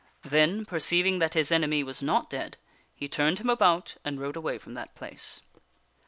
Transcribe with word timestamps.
Then, 0.23 0.65
perceiving 0.65 1.19
that 1.19 1.35
his 1.35 1.51
enemy 1.51 1.83
was 1.83 2.01
not 2.01 2.27
dead, 2.27 2.57
he 2.91 3.07
turned 3.07 3.37
him 3.39 3.51
about 3.51 3.97
and 4.03 4.19
rode 4.19 4.35
away 4.35 4.57
from 4.57 4.73
that 4.73 4.95
place. 4.95 5.41